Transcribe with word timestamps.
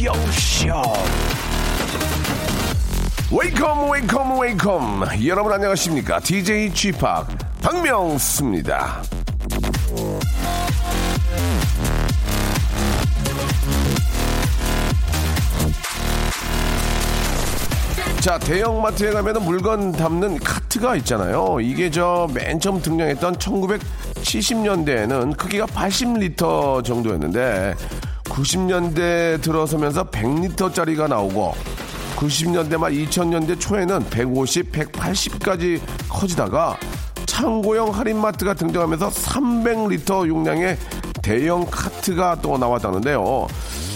Radio 0.00 0.14
Show. 0.30 0.82
Welcome 3.30 3.90
welcome 3.90 4.40
welcome 4.40 5.02
여러분 5.26 5.52
안녕하십니까? 5.52 6.20
DJ 6.20 6.72
G 6.72 6.90
Park 6.92 7.28
박명수입니다. 7.60 9.02
자 18.20 18.38
대형마트에 18.38 19.10
가면 19.12 19.44
물건 19.44 19.92
담는 19.92 20.38
카트가 20.38 20.96
있잖아요. 20.96 21.60
이게 21.60 21.90
저 21.90 22.26
맨 22.32 22.58
처음 22.60 22.80
등장했던 22.80 23.36
1970년대에는 23.36 25.36
크기가 25.36 25.66
80리터 25.66 26.82
정도였는데 26.84 27.74
90년대 28.40 29.42
들어서면서 29.42 30.04
100리터짜리가 30.04 31.08
나오고 31.08 31.52
90년대 32.16 32.78
말 32.78 32.92
2000년대 32.92 33.60
초에는 33.60 34.08
150, 34.10 34.72
180까지 34.72 35.80
커지다가 36.08 36.78
창고형 37.26 37.94
할인마트가 37.94 38.54
등장하면서 38.54 39.10
300리터 39.10 40.26
용량의 40.26 40.78
대형 41.22 41.66
카트가 41.70 42.40
또 42.40 42.56
나왔다는데요. 42.56 43.46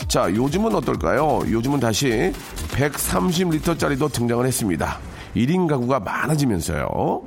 자, 0.08 0.30
요즘은 0.30 0.74
어떨까요? 0.74 1.40
요즘은 1.50 1.80
다시 1.80 2.32
130리터짜리도 2.70 4.12
등장을 4.12 4.46
했습니다. 4.46 4.98
1인 5.34 5.66
가구가 5.66 6.00
많아지면서요. 6.00 7.22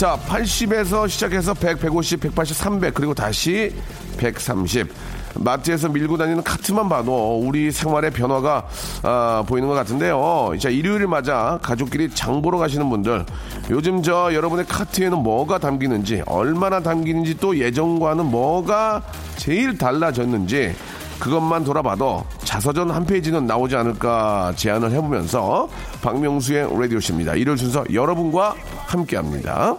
자, 0.00 0.18
80에서 0.26 1.06
시작해서 1.10 1.52
100, 1.52 1.78
150, 1.78 2.20
180, 2.20 2.56
300, 2.56 2.94
그리고 2.94 3.12
다시 3.12 3.70
130. 4.16 4.90
마트에서 5.34 5.90
밀고 5.90 6.16
다니는 6.16 6.42
카트만 6.42 6.88
봐도 6.88 7.38
우리 7.38 7.70
생활의 7.70 8.10
변화가 8.10 8.66
아, 9.02 9.44
보이는 9.46 9.68
것 9.68 9.74
같은데요. 9.74 10.54
자, 10.58 10.70
일요일 10.70 11.06
맞아 11.06 11.58
가족끼리 11.60 12.08
장 12.14 12.40
보러 12.40 12.56
가시는 12.56 12.88
분들 12.88 13.26
요즘 13.68 14.02
저 14.02 14.32
여러분의 14.32 14.64
카트에는 14.64 15.18
뭐가 15.18 15.58
담기는지 15.58 16.22
얼마나 16.24 16.80
담기는지 16.80 17.36
또 17.36 17.58
예전과는 17.58 18.24
뭐가 18.24 19.02
제일 19.36 19.76
달라졌는지 19.76 20.74
그것만 21.20 21.64
돌아봐도 21.64 22.24
자서전 22.44 22.90
한 22.90 23.04
페이지는 23.04 23.46
나오지 23.46 23.76
않을까 23.76 24.52
제안을 24.56 24.90
해보면서 24.90 25.68
박명수의 26.02 26.68
라디오쇼입니다. 26.80 27.34
일요일 27.34 27.58
순서 27.58 27.84
여러분과 27.92 28.54
함께합니다. 28.86 29.76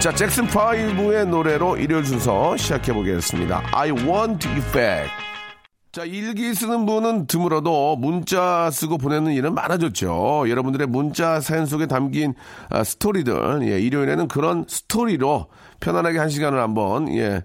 자, 0.00 0.12
잭슨 0.12 0.46
5의 0.48 1.26
노래로 1.26 1.78
일요일 1.78 2.04
순서 2.04 2.56
시작해 2.56 2.92
보겠습니다. 2.92 3.62
I 3.72 3.90
want 3.90 4.22
you 4.22 4.46
back. 4.72 5.23
자, 5.94 6.02
일기 6.04 6.52
쓰는 6.54 6.86
분은 6.86 7.28
드물어도 7.28 7.94
문자 7.94 8.68
쓰고 8.72 8.98
보내는 8.98 9.30
일은 9.30 9.54
많아졌죠. 9.54 10.46
여러분들의 10.48 10.88
문자 10.88 11.40
사연 11.40 11.66
속에 11.66 11.86
담긴 11.86 12.34
아, 12.68 12.82
스토리들, 12.82 13.60
예, 13.62 13.78
일요일에는 13.78 14.26
그런 14.26 14.64
스토리로 14.66 15.46
편안하게 15.78 16.18
한 16.18 16.30
시간을 16.30 16.60
한번, 16.60 17.14
예, 17.14 17.44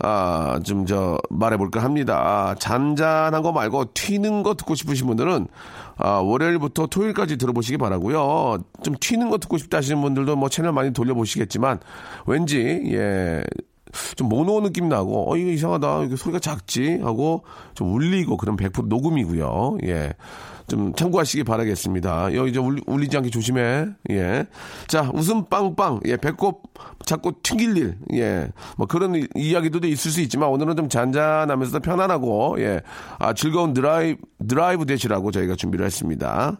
아, 0.00 0.58
좀 0.64 0.86
저, 0.86 1.18
말해볼까 1.30 1.84
합니다. 1.84 2.56
잔잔한 2.58 3.44
거 3.44 3.52
말고 3.52 3.92
튀는 3.94 4.42
거 4.42 4.54
듣고 4.54 4.74
싶으신 4.74 5.06
분들은 5.06 5.46
아, 5.96 6.14
월요일부터 6.16 6.88
토요일까지 6.88 7.36
들어보시기 7.36 7.78
바라고요 7.78 8.58
좀 8.82 8.96
튀는 8.98 9.30
거 9.30 9.38
듣고 9.38 9.56
싶다 9.56 9.76
하시는 9.76 10.02
분들도 10.02 10.34
뭐 10.34 10.48
채널 10.48 10.72
많이 10.72 10.92
돌려보시겠지만 10.92 11.78
왠지, 12.26 12.58
예, 12.92 13.44
좀 14.16 14.28
모노 14.28 14.60
느낌 14.60 14.88
나고, 14.88 15.32
어, 15.32 15.36
이거 15.36 15.50
이상하다. 15.50 16.04
이게 16.04 16.16
소리가 16.16 16.38
작지? 16.38 16.98
하고 17.02 17.44
좀 17.74 17.92
울리고 17.94 18.36
그런 18.36 18.56
100% 18.56 18.88
녹음이고요. 18.88 19.78
예. 19.84 20.12
좀 20.66 20.94
참고하시기 20.94 21.44
바라겠습니다. 21.44 22.34
여기 22.34 22.50
이제 22.50 22.58
울리, 22.58 22.82
울리 22.86 23.08
지 23.08 23.16
않게 23.16 23.30
조심해. 23.30 23.86
예. 24.10 24.46
자, 24.86 25.10
웃음 25.12 25.44
빵빵. 25.44 26.00
예, 26.06 26.16
배꼽 26.16 26.62
자꾸 27.04 27.32
튕길 27.42 27.76
일. 27.76 27.98
예. 28.14 28.48
뭐 28.78 28.86
그런 28.86 29.14
이- 29.14 29.26
이야기도 29.36 29.86
있을 29.86 30.10
수 30.10 30.20
있지만 30.22 30.48
오늘은 30.48 30.76
좀 30.76 30.88
잔잔하면서 30.88 31.80
편안하고, 31.80 32.56
예. 32.60 32.80
아, 33.18 33.34
즐거운 33.34 33.74
드라이브, 33.74 34.20
드라이브 34.48 34.86
되시라고 34.86 35.30
저희가 35.30 35.54
준비를 35.54 35.84
했습니다. 35.84 36.58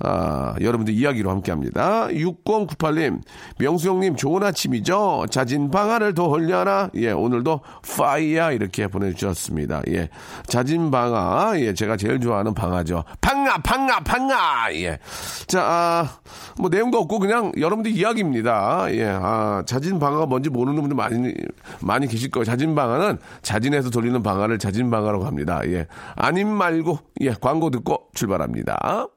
아, 0.00 0.54
여러분들 0.60 0.92
이야기로 0.94 1.30
함께 1.30 1.50
합니다. 1.50 2.08
6098님, 2.08 3.20
명수 3.58 3.88
형님 3.88 4.16
좋은 4.16 4.42
아침이죠? 4.42 5.26
자진 5.30 5.70
방아를 5.70 6.12
돌려라. 6.14 6.90
예, 6.94 7.10
오늘도 7.12 7.60
파이야 7.96 8.52
이렇게 8.52 8.86
보내주셨습니다. 8.88 9.82
예. 9.88 10.08
자진 10.46 10.90
방아. 10.90 11.54
예, 11.60 11.72
제가 11.74 11.96
제일 11.96 12.20
좋아하는 12.20 12.52
방아죠. 12.54 13.04
방 13.20 13.45
아, 13.48 13.58
방아, 13.58 14.00
방아. 14.00 14.74
예. 14.74 14.98
자, 15.46 15.62
아, 15.62 16.18
뭐 16.58 16.68
내용도 16.70 16.98
없고 16.98 17.18
그냥 17.18 17.52
여러분들 17.58 17.92
이야기입니다. 17.92 18.86
예. 18.90 19.06
아, 19.08 19.62
자진 19.66 19.98
방아가 19.98 20.26
뭔지 20.26 20.50
모르는 20.50 20.80
분들 20.80 20.96
많이, 20.96 21.34
많이 21.80 22.06
계실 22.06 22.30
거예요. 22.30 22.44
자진 22.44 22.74
방아는 22.74 23.18
자진해서 23.42 23.90
돌리는 23.90 24.22
방아를 24.22 24.58
자진 24.58 24.90
방아라고 24.90 25.24
합니다. 25.24 25.60
예. 25.66 25.86
아님 26.14 26.48
말고, 26.48 26.98
예, 27.20 27.34
광고 27.40 27.70
듣고 27.70 28.08
출발합니다. 28.14 29.08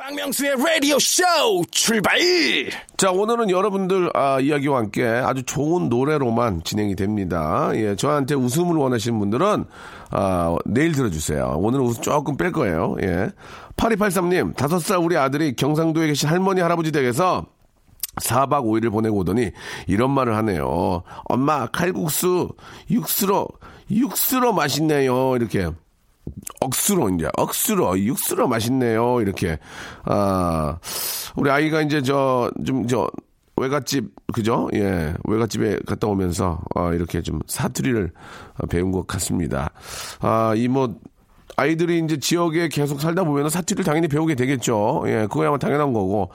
박명수의 0.00 0.56
라디오 0.56 0.98
쇼 0.98 1.22
출발! 1.70 2.18
자, 2.96 3.10
오늘은 3.10 3.50
여러분들 3.50 4.10
아, 4.14 4.40
이야기와 4.40 4.78
함께 4.78 5.04
아주 5.04 5.42
좋은 5.42 5.88
노래로만 5.90 6.62
진행이 6.64 6.96
됩니다. 6.96 7.70
예, 7.74 7.96
저한테 7.96 8.34
웃음을 8.34 8.76
원하시는 8.76 9.18
분들은 9.18 9.66
아, 10.10 10.56
내일 10.64 10.92
들어주세요. 10.92 11.56
오늘은 11.58 11.84
웃음 11.84 12.02
조금 12.02 12.36
뺄 12.36 12.52
거예요. 12.52 12.96
예. 13.02 13.30
8283님, 13.76 14.56
다섯 14.56 14.78
살 14.80 14.98
우리 14.98 15.16
아들이 15.16 15.54
경상도에 15.54 16.08
계신 16.08 16.28
할머니, 16.28 16.60
할아버지 16.60 16.92
댁에서 16.92 17.46
4박 18.16 18.64
5일을 18.64 18.90
보내고 18.90 19.18
오더니 19.18 19.52
이런 19.86 20.10
말을 20.10 20.36
하네요. 20.36 21.02
엄마, 21.24 21.66
칼국수, 21.66 22.50
육수로, 22.90 23.48
육수로 23.90 24.52
맛있네요. 24.52 25.36
이렇게. 25.36 25.70
억수로 26.60 27.08
이제 27.10 27.28
억수로 27.36 27.98
육수로 27.98 28.46
맛있네요 28.46 29.20
이렇게 29.20 29.58
아 30.04 30.78
우리 31.34 31.50
아이가 31.50 31.82
이제 31.82 32.02
저 32.02 32.50
좀저 32.64 33.08
외갓집 33.60 34.10
그죠? 34.32 34.68
예, 34.74 35.14
외갓집에 35.24 35.80
갔다 35.86 36.06
오면서 36.08 36.60
어, 36.74 36.92
이렇게 36.92 37.22
좀 37.22 37.40
사투리를 37.46 38.10
배운 38.70 38.90
것 38.92 39.06
같습니다. 39.06 39.70
아, 40.20 40.54
이 40.56 40.68
뭐 40.68 40.94
아이들이 41.56 41.98
이제 41.98 42.16
지역에 42.16 42.68
계속 42.68 43.02
살다 43.02 43.24
보면 43.24 43.50
사투리를 43.50 43.84
당연히 43.84 44.08
배우게 44.08 44.34
되겠죠. 44.34 45.02
예, 45.08 45.26
그거야만 45.30 45.58
당연한 45.58 45.92
거고. 45.92 46.30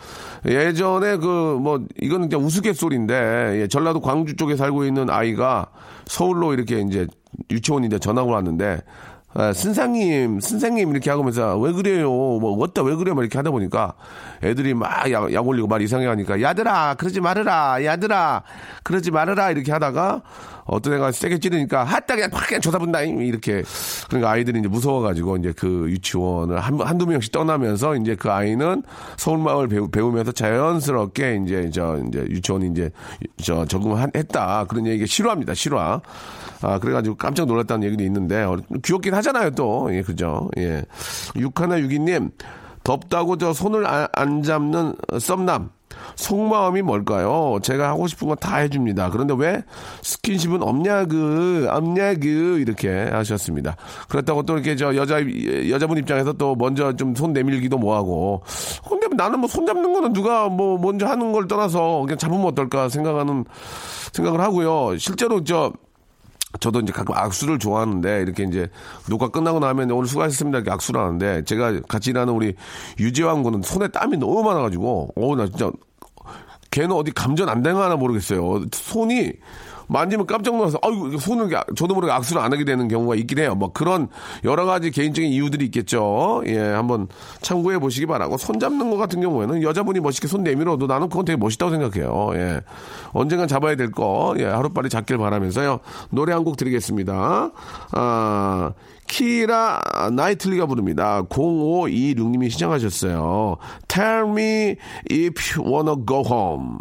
예전에 0.45 1.18
그, 1.18 1.57
뭐, 1.60 1.83
이거는 2.00 2.30
그냥 2.30 2.45
우스갯소리인데, 2.45 3.62
예, 3.62 3.68
전라도 3.68 4.01
광주 4.01 4.36
쪽에 4.36 4.56
살고 4.56 4.86
있는 4.86 5.10
아이가 5.10 5.72
서울로 6.06 6.54
이렇게 6.54 6.80
이제 6.81 7.07
유치원인데 7.50 7.98
전학을 8.00 8.31
왔는데, 8.31 8.81
아, 9.37 9.51
선생님, 9.51 10.39
선생님 10.39 10.91
이렇게 10.91 11.09
하면서 11.09 11.57
왜 11.57 11.73
그래요? 11.73 12.09
뭐 12.09 12.57
어따 12.63 12.83
왜 12.83 12.95
그래요? 12.95 13.15
막 13.15 13.21
이렇게 13.21 13.37
하다 13.37 13.51
보니까 13.51 13.93
애들이 14.41 14.73
막 14.73 15.11
약, 15.11 15.33
약 15.33 15.45
올리고 15.45 15.67
말 15.67 15.81
이상해 15.81 16.07
하니까 16.07 16.41
야들아 16.41 16.93
그러지 16.93 17.19
말으라 17.19 17.83
야들아 17.83 18.43
그러지 18.83 19.11
말으라 19.11 19.51
이렇게 19.51 19.73
하다가 19.73 20.21
어떤 20.65 20.94
애가 20.94 21.12
세게 21.12 21.39
찌르니까 21.39 21.83
하따 21.83 22.15
그냥 22.15 22.29
확 22.33 22.47
그냥 22.47 22.62
조사분다 22.62 23.01
이렇게 23.03 23.63
그러니까 24.07 24.31
아이들이 24.31 24.59
이제 24.59 24.67
무서워가지고 24.67 25.38
이제 25.38 25.53
그 25.56 25.88
유치원을 25.89 26.59
한, 26.59 26.79
한두 26.81 27.06
명씩 27.06 27.31
떠나면서 27.31 27.95
이제 27.95 28.15
그 28.15 28.31
아이는 28.31 28.83
서울마을 29.17 29.67
배우, 29.67 29.88
배우면서 29.88 30.31
자연스럽게 30.31 31.41
이제 31.45 31.69
저 31.71 32.00
이제 32.07 32.19
유치원이 32.19 32.69
이제 32.71 32.89
저 33.41 33.65
적응을 33.65 34.12
했다 34.15 34.65
그런 34.65 34.88
얘기 34.88 35.06
싫어합니다 35.06 35.53
싫어 35.53 36.01
아, 36.62 36.79
그래가지고 36.79 37.15
깜짝 37.15 37.45
놀랐다는 37.45 37.85
얘기도 37.85 38.03
있는데, 38.03 38.41
어, 38.41 38.57
귀엽긴 38.83 39.13
하잖아요, 39.13 39.51
또. 39.51 39.94
예, 39.94 40.01
그죠. 40.01 40.50
예. 40.57 40.83
육하나 41.35 41.79
육이님, 41.79 42.31
덥다고 42.83 43.38
저 43.38 43.53
손을 43.53 43.85
안, 43.85 44.07
안 44.13 44.41
잡는 44.41 44.95
썸남. 45.19 45.69
속마음이 46.15 46.81
뭘까요? 46.81 47.57
제가 47.61 47.89
하고 47.89 48.07
싶은 48.07 48.27
건 48.27 48.35
다 48.37 48.57
해줍니다. 48.57 49.09
그런데 49.11 49.33
왜 49.37 49.63
스킨십은 50.01 50.61
없냐그, 50.61 51.67
없냐그, 51.69 52.59
이렇게 52.59 52.89
하셨습니다. 53.11 53.75
그렇다고 54.09 54.43
또 54.43 54.53
이렇게 54.53 54.75
저 54.75 54.95
여자, 54.95 55.19
여자분 55.69 55.97
입장에서 55.97 56.33
또 56.33 56.55
먼저 56.55 56.93
좀 56.95 57.15
손 57.15 57.31
내밀기도 57.33 57.77
뭐하고. 57.77 58.43
근데 58.89 59.07
나는 59.15 59.39
뭐 59.39 59.47
손 59.47 59.65
잡는 59.65 59.93
거는 59.93 60.13
누가 60.13 60.49
뭐 60.49 60.77
먼저 60.77 61.05
하는 61.07 61.31
걸 61.31 61.47
떠나서 61.47 62.01
그냥 62.01 62.17
잡으면 62.17 62.45
어떨까 62.45 62.89
생각하는, 62.89 63.45
생각을 64.11 64.41
하고요. 64.41 64.97
실제로 64.97 65.43
저, 65.43 65.71
저도 66.59 66.79
이제 66.81 66.91
가끔 66.91 67.15
악수를 67.15 67.59
좋아하는데 67.59 68.21
이렇게 68.21 68.43
이제 68.43 68.69
녹화 69.09 69.29
끝나고 69.29 69.59
나면 69.59 69.91
오늘 69.91 70.07
수고하셨습니다. 70.07 70.59
이렇게 70.59 70.71
악수를 70.71 70.99
하는데 70.99 71.43
제가 71.43 71.81
같이 71.87 72.11
일하는 72.11 72.33
우리 72.33 72.55
유재환 72.99 73.43
군은 73.43 73.61
손에 73.61 73.87
땀이 73.89 74.17
너무 74.17 74.43
많아가지고 74.43 75.13
어나 75.15 75.47
진짜 75.47 75.71
걔는 76.71 76.91
어디 76.91 77.11
감전 77.11 77.49
안된거 77.49 77.81
하나 77.81 77.95
모르겠어요. 77.95 78.65
손이 78.71 79.33
만지면 79.87 80.25
깜짝 80.25 80.55
놀라서 80.55 80.79
아이고 80.81 81.17
손을 81.17 81.49
저도 81.75 81.93
모르게 81.93 82.11
악수를 82.13 82.41
안 82.41 82.53
하게 82.53 82.63
되는 82.63 82.87
경우가 82.87 83.15
있긴 83.15 83.39
해요. 83.39 83.55
뭐 83.55 83.71
그런 83.73 84.07
여러 84.43 84.65
가지 84.65 84.91
개인적인 84.91 85.29
이유들이 85.29 85.65
있겠죠. 85.65 86.43
예, 86.47 86.57
한번 86.57 87.07
참고해 87.41 87.79
보시기 87.79 88.05
바라고 88.05 88.37
손 88.37 88.59
잡는 88.59 88.89
것 88.89 88.97
같은 88.97 89.19
경우에는 89.21 89.61
여자분이 89.61 89.99
멋있게 89.99 90.27
손 90.27 90.43
내밀어도 90.43 90.87
나는 90.87 91.09
그건 91.09 91.25
되게 91.25 91.37
멋있다고 91.37 91.71
생각해요. 91.71 92.31
예, 92.35 92.61
언젠간 93.11 93.47
잡아야 93.47 93.75
될 93.75 93.91
거, 93.91 94.35
예, 94.39 94.45
하루빨리 94.45 94.89
잡길 94.89 95.17
바라면서요. 95.17 95.79
노래 96.11 96.31
한 96.31 96.45
곡 96.45 96.57
드리겠습니다. 96.57 97.51
아. 97.93 98.71
키라 99.07 99.81
나이틀리가 100.13 100.65
부릅니다. 100.65 101.21
0526님이 101.29 102.49
시청하셨어요. 102.49 103.57
Tell 103.88 104.29
me 104.29 104.75
if 105.11 105.55
you 105.59 105.71
wanna 105.71 105.95
go 106.05 106.23
home. 106.25 106.79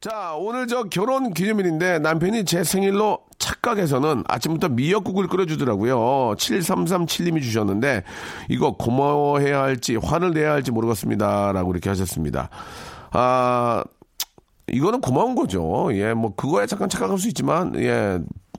자, 0.00 0.34
오늘 0.38 0.66
저 0.66 0.84
결혼 0.84 1.32
기념일인데 1.32 2.00
남편이 2.00 2.44
제 2.44 2.62
생일로 2.62 3.20
착각해서는 3.38 4.24
아침부터 4.28 4.68
미역국을 4.68 5.26
끓여주더라고요. 5.26 6.34
7337님이 6.36 7.42
주셨는데 7.42 8.02
이거 8.50 8.76
고마워해야 8.76 9.62
할지 9.62 9.96
화를 9.96 10.32
내야 10.32 10.52
할지 10.52 10.70
모르겠습니다. 10.70 11.52
라고 11.52 11.72
이렇게 11.72 11.88
하셨습니다. 11.88 12.50
아, 13.10 13.84
이거는 14.70 15.00
고마운 15.00 15.34
거죠. 15.34 15.88
예, 15.92 16.12
뭐 16.12 16.34
그거에 16.34 16.66
잠깐 16.66 16.90
착각할 16.90 17.18
수 17.18 17.28
있지만 17.28 17.74
예, 17.76 18.18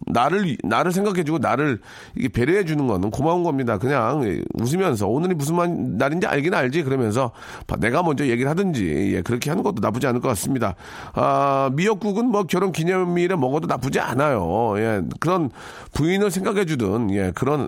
나를 0.09 0.57
나를 0.63 0.91
생각해주고 0.91 1.39
나를 1.39 1.79
이게 2.15 2.27
배려해 2.29 2.65
주는 2.65 2.87
거는 2.87 3.11
고마운 3.11 3.43
겁니다. 3.43 3.77
그냥 3.77 4.41
웃으면서 4.53 5.07
오늘이 5.07 5.35
무슨 5.35 5.97
날인지 5.97 6.27
알긴 6.27 6.53
알지 6.53 6.83
그러면서 6.83 7.31
내가 7.79 8.03
먼저 8.03 8.25
얘기를 8.25 8.49
하든지 8.49 9.13
예, 9.15 9.21
그렇게 9.21 9.49
하는 9.49 9.63
것도 9.63 9.81
나쁘지 9.81 10.07
않을 10.07 10.21
것 10.21 10.27
같습니다. 10.29 10.75
아, 11.13 11.69
미역국은 11.73 12.27
뭐 12.27 12.43
결혼 12.43 12.71
기념일에 12.71 13.35
먹어도 13.35 13.67
나쁘지 13.67 13.99
않아요. 13.99 14.73
예, 14.77 15.01
그런 15.19 15.49
부인을 15.93 16.31
생각해 16.31 16.65
주든 16.65 17.11
예, 17.11 17.31
그런 17.33 17.67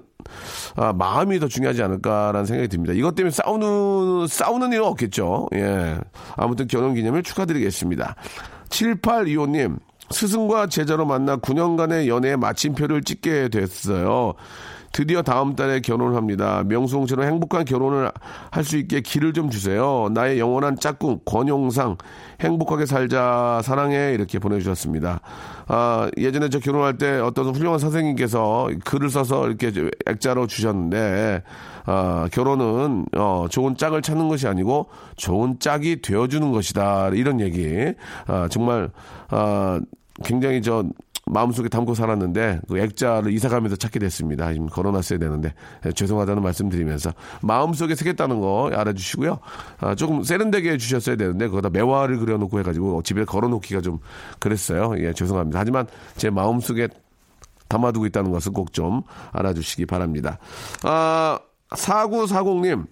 아, 0.76 0.94
마음이 0.94 1.40
더 1.40 1.48
중요하지 1.48 1.82
않을까라는 1.84 2.46
생각이 2.46 2.68
듭니다. 2.68 2.94
이것 2.94 3.16
때문에 3.16 3.32
싸우는 3.32 4.28
싸우는 4.28 4.72
일은 4.74 4.84
없겠죠. 4.86 5.48
예, 5.56 5.98
아무튼 6.36 6.68
결혼 6.68 6.94
기념일 6.94 7.24
축하드리겠습니다. 7.24 8.16
7825님 8.70 9.78
스승과 10.12 10.68
제자로 10.68 11.06
만나 11.06 11.38
9년간의 11.38 12.08
연애의 12.08 12.38
마침표를 12.38 13.04
찍게 13.04 13.50
됐어요. 13.50 14.34
드디어 14.92 15.22
다음 15.22 15.56
달에 15.56 15.82
결혼을 15.82 16.16
합니다. 16.16 16.64
명수홍처럼 16.66 17.26
행복한 17.26 17.64
결혼을 17.66 18.12
할 18.52 18.64
수 18.70 18.78
있게 18.78 19.02
길을 19.02 19.34
좀 19.34 19.50
주세요. 19.50 20.10
나의 20.12 20.40
영원한 20.40 20.78
짝꿍 20.80 21.22
권용상 21.26 21.98
행복하게 22.42 22.86
살자 22.86 23.62
사랑해 23.64 24.14
이렇게 24.14 24.38
보내주셨습니다. 24.38 25.22
아, 25.68 26.10
예전에 26.18 26.50
저 26.50 26.60
결혼할 26.60 26.98
때 26.98 27.20
어떤 27.20 27.56
훌륭한 27.56 27.80
선생님께서 27.80 28.70
글을 28.86 29.10
써서 29.10 29.48
이렇게 29.48 29.72
액자로 30.08 30.48
주셨는데 30.48 31.44
아, 31.86 32.28
결혼은 32.32 33.06
어, 33.18 33.46
좋은 33.50 33.76
짝을 33.76 34.02
찾는 34.04 34.28
것이 34.28 34.48
아니고 34.48 34.88
좋은 35.16 35.60
짝이 35.60 36.02
되어주는 36.02 36.52
것이다 36.52 37.10
이런 37.10 37.40
얘기. 37.40 37.94
아, 38.28 38.48
정말 38.52 38.90
아, 39.30 39.80
굉장히 40.24 40.62
저 40.62 40.83
마음속에 41.25 41.69
담고 41.69 41.94
살았는데 41.94 42.62
그 42.68 42.80
액자를 42.80 43.31
이사 43.31 43.50
가면서 43.50 43.75
찾게 43.75 44.00
됐습니다. 44.00 44.51
지금 44.51 44.68
걸어놨어야 44.68 45.19
되는데 45.19 45.54
예, 45.86 45.92
죄송하다는 45.92 46.42
말씀드리면서 46.42 47.12
마음속에 47.42 47.94
새겼다는 47.94 48.42
거 48.42 48.71
알아주시고요. 48.74 49.39
아, 49.80 49.94
조금 49.95 50.24
세련되게 50.24 50.71
해주셨어야 50.71 51.18
되는데 51.18 51.48
거기다 51.48 51.69
매화를 51.69 52.18
그려놓고 52.18 52.60
해가지고 52.60 53.04
집에 53.04 53.25
걸어놓기가 53.25 53.81
좀 53.81 54.00
그랬어요. 54.39 54.95
예, 54.98 55.13
죄송합니다. 55.13 55.60
하지만 55.60 55.86
제 56.18 56.30
마음속에 56.31 56.88
담아두고 57.68 58.07
있다는 58.07 58.31
것을 58.31 58.52
꼭 58.52 58.71
좀 58.71 59.04
알아주시기 59.31 59.85
바랍니다. 59.85 60.40
아, 60.83 61.38
4940님. 61.69 62.85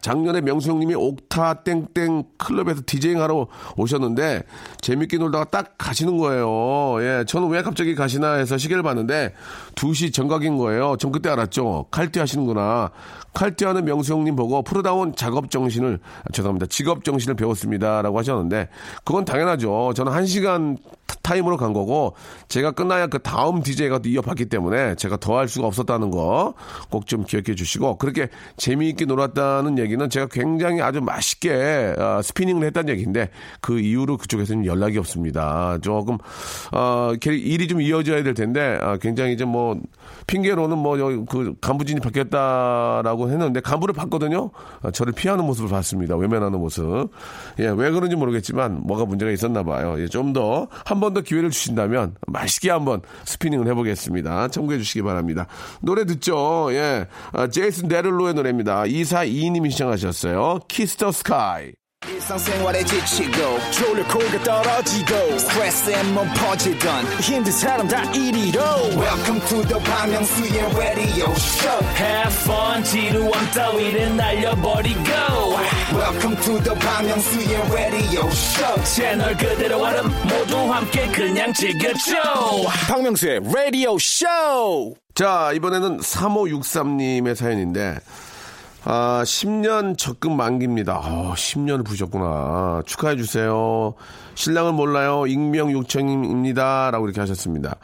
작년에 0.00 0.40
명수 0.42 0.70
형님이 0.70 0.94
옥타 0.94 1.62
땡땡 1.62 2.24
클럽에서 2.38 2.82
디제잉 2.84 3.20
하러 3.22 3.46
오셨는데 3.76 4.42
재밌게 4.80 5.16
놀다가 5.18 5.44
딱 5.44 5.74
가시는 5.78 6.18
거예요. 6.18 6.96
예, 7.02 7.24
저는 7.26 7.48
왜 7.48 7.62
갑자기 7.62 7.94
가시나 7.94 8.34
해서 8.34 8.58
시계를 8.58 8.82
봤는데 8.82 9.32
2시 9.74 10.12
정각인 10.12 10.58
거예요. 10.58 10.96
전 10.98 11.12
그때 11.12 11.30
알았죠. 11.30 11.86
칼퇴 11.90 12.20
하시는구나. 12.20 12.90
칼퇴하는 13.32 13.84
명수 13.84 14.12
형님 14.14 14.34
보고 14.34 14.62
프로다운 14.62 15.14
작업 15.14 15.50
정신을 15.50 16.00
아, 16.02 16.32
죄송합니다. 16.32 16.66
직업 16.66 17.04
정신을 17.04 17.34
배웠습니다라고 17.36 18.18
하셨는데 18.18 18.68
그건 19.04 19.24
당연하죠. 19.24 19.92
저는 19.94 20.10
1시간 20.12 20.78
타임으로 21.22 21.56
간 21.56 21.72
거고 21.72 22.14
제가 22.48 22.70
끝나야 22.70 23.08
그 23.08 23.18
다음 23.18 23.62
DJ가 23.62 23.98
또 23.98 24.08
이어봤기 24.08 24.46
때문에 24.46 24.94
제가 24.94 25.16
더 25.18 25.36
할 25.36 25.48
수가 25.48 25.66
없었다는 25.66 26.10
거 26.10 26.54
꼭 26.90 27.04
좀 27.06 27.24
기억해 27.24 27.54
주시고 27.54 27.98
그렇게 27.98 28.28
재미있게 28.56 29.04
놀았다는 29.04 29.75
얘기는 29.78 30.08
제가 30.10 30.26
굉장히 30.30 30.80
아주 30.82 31.00
맛있게 31.00 31.94
어, 31.98 32.20
스피닝을 32.22 32.66
했다는 32.66 32.92
얘기인데 32.94 33.30
그 33.60 33.78
이후로 33.80 34.16
그쪽에서는 34.18 34.66
연락이 34.66 34.98
없습니다. 34.98 35.78
조금 35.82 36.18
어, 36.72 37.12
일이 37.26 37.68
좀 37.68 37.80
이어져야 37.80 38.22
될 38.22 38.34
텐데 38.34 38.78
어, 38.82 38.96
굉장히 39.00 39.36
좀뭐 39.36 39.80
핑계로는 40.26 40.78
뭐그 40.78 41.56
간부진이 41.60 42.00
바뀌었다라고 42.00 43.30
했는데 43.30 43.60
간부를 43.60 43.94
봤거든요. 43.94 44.50
어, 44.82 44.90
저를 44.90 45.12
피하는 45.12 45.44
모습을 45.44 45.70
봤습니다. 45.70 46.16
외면하는 46.16 46.58
모습. 46.58 47.10
예, 47.58 47.66
왜 47.68 47.90
그런지 47.90 48.16
모르겠지만 48.16 48.80
뭐가 48.84 49.04
문제가 49.04 49.30
있었나 49.30 49.62
봐요. 49.62 49.96
예, 49.98 50.06
좀 50.08 50.32
더 50.32 50.66
한 50.84 51.00
번 51.00 51.14
더 51.14 51.20
기회를 51.20 51.50
주신다면 51.50 52.14
맛있게 52.26 52.70
한번 52.70 53.00
스피닝을 53.24 53.66
해보겠습니다. 53.68 54.48
참고해 54.48 54.78
주시기 54.78 55.02
바랍니다. 55.02 55.46
노래 55.80 56.04
듣죠. 56.04 56.68
예, 56.72 57.06
아, 57.32 57.46
제이슨 57.48 57.88
데룰로의 57.88 58.34
노래입니다. 58.34 58.82
242님 58.82 59.65
이 59.66 59.70
신청하셨어요. 59.70 60.60
Kiss 60.68 60.92
the 60.92 61.10
Sky. 61.12 61.72
일상생활에 62.08 62.84
지치고, 62.84 63.58
졸려 63.72 64.06
코가 64.06 64.42
떨어지고, 64.44 65.38
스트레스에 65.38 66.02
몸 66.12 66.28
퍼지던, 66.34 67.04
힘든 67.20 67.50
사람 67.50 67.88
다 67.88 68.02
이리로. 68.12 68.60
welcome 68.96 69.40
to 69.48 69.62
the 69.66 69.82
Park 69.82 70.12
Myung-soo's 70.12 70.76
radio 70.78 71.32
show 71.32 71.84
Have 71.96 72.32
fun 72.42 72.84
지루함 72.84 73.50
따위를 73.52 74.16
날려버리고 74.16 75.00
welcome 75.94 76.36
to 76.42 76.62
the 76.62 76.78
Bang 76.78 77.08
Myung-soo's 77.08 77.72
radio 77.72 78.26
show 78.28 78.84
채널 78.84 79.36
그대로 79.36 79.82
얼음 79.82 80.08
모두 80.28 80.58
함께 80.72 81.08
그냥 81.08 81.52
즐겨줘 81.52 82.14
박명수의 82.88 83.40
라디오 83.52 83.98
쇼 83.98 84.26
자, 85.14 85.50
이번에는 85.54 85.98
3563님의 86.00 87.34
사연인데, 87.34 87.96
아, 88.88 89.24
10년 89.24 89.98
적금 89.98 90.36
만기입니다. 90.36 91.00
어, 91.00 91.34
10년을 91.34 91.84
부셨구나. 91.84 92.82
축하해 92.86 93.16
주세요. 93.16 93.94
신랑은 94.36 94.74
몰라요. 94.74 95.26
익명 95.26 95.72
요청입니다. 95.72 96.92
라고 96.92 97.06
이렇게 97.06 97.18
하셨습니다. 97.20 97.74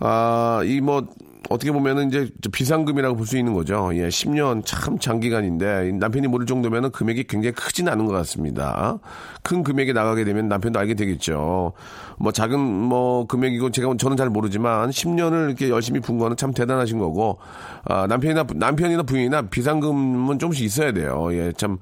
아, 0.00 0.62
이 0.64 0.80
뭐, 0.80 1.06
어떻게 1.48 1.70
보면은 1.72 2.08
이제 2.08 2.28
저 2.40 2.50
비상금이라고 2.50 3.16
볼 3.16 3.26
수 3.26 3.36
있는 3.36 3.54
거죠. 3.54 3.90
예, 3.94 4.08
10년 4.08 4.64
참 4.64 4.98
장기간인데 4.98 5.90
남편이 5.92 6.28
모를 6.28 6.46
정도면은 6.46 6.90
금액이 6.92 7.24
굉장히 7.24 7.52
크진 7.52 7.88
않은 7.88 8.06
것 8.06 8.12
같습니다. 8.12 9.00
큰 9.42 9.64
금액이 9.64 9.92
나가게 9.92 10.24
되면 10.24 10.48
남편도 10.48 10.78
알게 10.78 10.94
되겠죠. 10.94 11.72
뭐 12.18 12.32
작은 12.32 12.58
뭐 12.58 13.26
금액이고 13.26 13.70
제가 13.70 13.94
저는 13.98 14.16
잘 14.16 14.30
모르지만 14.30 14.90
10년을 14.90 15.48
이렇게 15.48 15.68
열심히 15.68 16.00
분 16.00 16.18
거는 16.18 16.36
참 16.36 16.52
대단하신 16.52 16.98
거고 16.98 17.38
아, 17.84 18.06
남편이나 18.06 18.46
남편이나 18.54 19.02
부인이나 19.02 19.42
비상금은 19.42 20.38
조금씩 20.38 20.64
있어야 20.64 20.92
돼요. 20.92 21.28
예, 21.32 21.52
참 21.56 21.78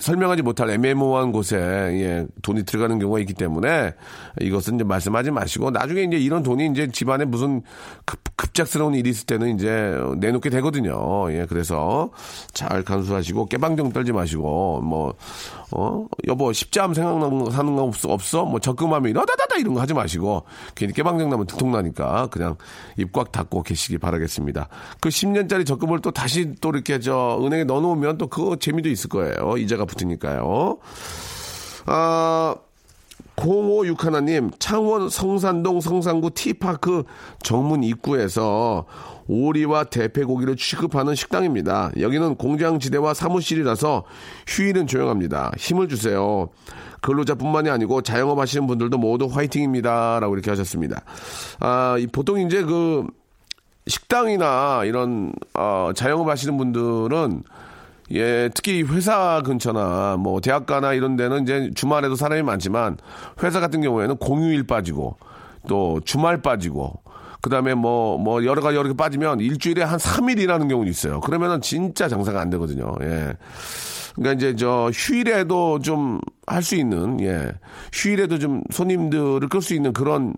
설명하지 0.00 0.42
못할 0.42 0.70
애매모호한 0.70 1.30
곳에 1.32 1.56
예, 1.56 2.26
돈이 2.42 2.64
들어가는 2.64 2.98
경우가 2.98 3.20
있기 3.20 3.34
때문에 3.34 3.94
이것은 4.40 4.74
이제 4.74 4.84
말씀하지 4.84 5.30
마시고 5.30 5.70
나중에 5.70 6.02
이제 6.02 6.18
이런 6.18 6.42
돈이 6.42 6.66
이제 6.66 6.88
집안에 6.88 7.24
무슨 7.24 7.62
급, 8.04 8.18
급작스러운 8.36 8.83
일이 8.92 9.08
있을 9.08 9.24
때는 9.24 9.54
이제 9.54 9.98
내놓게 10.18 10.50
되거든요. 10.50 11.32
예, 11.32 11.46
그래서 11.48 12.10
잘 12.52 12.82
간수하시고 12.82 13.46
깨방정 13.46 13.92
떨지 13.92 14.12
마시고 14.12 14.82
뭐 14.82 15.14
어, 15.70 16.06
여보 16.28 16.52
십자함 16.52 16.92
생각나는 16.92 17.38
거 17.38 17.50
사는 17.50 17.74
거 17.74 17.84
없어 17.84 18.10
없어 18.10 18.44
뭐 18.44 18.60
적금하면 18.60 19.10
이러다다다 19.10 19.56
이런 19.56 19.72
거 19.72 19.80
하지 19.80 19.94
마시고 19.94 20.44
괜히 20.74 20.92
깨방정 20.92 21.30
나면 21.30 21.46
들통나니까 21.46 22.26
그냥 22.26 22.56
입 22.98 23.14
꽉 23.14 23.30
닫고 23.30 23.62
계시기 23.62 23.98
바라겠습니다. 23.98 24.68
그 25.00 25.08
10년짜리 25.08 25.64
적금을 25.64 26.00
또 26.00 26.10
다시 26.10 26.52
또 26.60 26.70
이렇게 26.70 26.98
저 26.98 27.38
은행에 27.40 27.62
넣어놓으면 27.62 28.18
또 28.18 28.26
그거 28.26 28.56
재미도 28.56 28.88
있을 28.88 29.08
거예요. 29.08 29.56
이자가 29.56 29.84
붙으니까요. 29.84 30.78
아. 31.86 32.56
0561 33.36 34.06
하나님, 34.06 34.50
창원 34.58 35.08
성산동 35.08 35.80
성산구 35.80 36.30
티파크 36.34 37.04
정문 37.42 37.82
입구에서 37.82 38.86
오리와 39.26 39.84
대패고기를 39.84 40.56
취급하는 40.56 41.14
식당입니다. 41.14 41.90
여기는 41.98 42.36
공장지대와 42.36 43.14
사무실이라서 43.14 44.04
휴일은 44.46 44.86
조용합니다. 44.86 45.52
힘을 45.56 45.88
주세요. 45.88 46.48
근로자뿐만이 47.00 47.68
아니고 47.70 48.02
자영업 48.02 48.38
하시는 48.38 48.66
분들도 48.66 48.96
모두 48.98 49.26
화이팅입니다. 49.26 50.20
라고 50.20 50.34
이렇게 50.34 50.50
하셨습니다. 50.50 51.02
아, 51.60 51.96
이 51.98 52.06
보통 52.06 52.40
이제 52.40 52.62
그 52.62 53.06
식당이나 53.86 54.84
이런, 54.84 55.32
어, 55.54 55.90
자영업 55.94 56.28
하시는 56.28 56.56
분들은 56.56 57.42
예, 58.12 58.50
특히 58.54 58.82
회사 58.82 59.42
근처나 59.42 60.16
뭐 60.18 60.40
대학가나 60.40 60.92
이런 60.92 61.16
데는 61.16 61.42
이제 61.42 61.70
주말에도 61.74 62.16
사람이 62.16 62.42
많지만 62.42 62.98
회사 63.42 63.60
같은 63.60 63.80
경우에는 63.80 64.16
공휴일 64.16 64.66
빠지고 64.66 65.16
또 65.68 66.00
주말 66.04 66.42
빠지고 66.42 67.00
그다음에 67.40 67.74
뭐뭐 67.74 68.44
여러 68.44 68.62
가지 68.62 68.76
여러 68.76 68.88
개 68.88 68.94
빠지면 68.94 69.40
일주일에 69.40 69.82
한 69.82 69.98
3일 69.98 70.38
일하는 70.40 70.68
경우도 70.68 70.88
있어요. 70.90 71.20
그러면은 71.20 71.60
진짜 71.60 72.08
장사가 72.08 72.40
안 72.40 72.50
되거든요. 72.50 72.94
예. 73.02 73.34
그러니까 74.14 74.32
이제 74.34 74.56
저 74.56 74.90
휴일에도 74.92 75.78
좀 75.80 76.20
할 76.46 76.62
수 76.62 76.76
있는 76.76 77.20
예. 77.20 77.52
휴일에도 77.92 78.38
좀 78.38 78.62
손님들을 78.70 79.48
끌 79.48 79.62
수 79.62 79.74
있는 79.74 79.92
그런 79.92 80.34